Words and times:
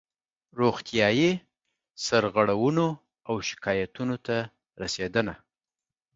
روغتیایي 0.59 1.31
سرغړونو 2.05 2.87
او 3.27 3.35
شکایاتونو 3.47 4.15
ته 4.25 4.37
رسېدنه 4.81 5.35